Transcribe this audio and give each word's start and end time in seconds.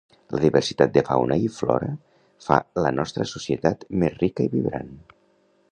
La 0.35 0.39
diversitat 0.43 0.93
de 0.95 1.03
fauna 1.09 1.37
i 1.47 1.51
flora 1.57 1.91
fa 2.47 2.59
la 2.85 2.93
nostra 3.01 3.29
societat 3.35 3.87
més 4.05 4.19
rica 4.25 4.49
i 4.49 4.53
vibrant 4.57 4.93